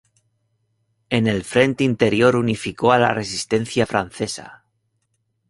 [1.11, 4.65] En el frente interior unificó a la resistencia francesa.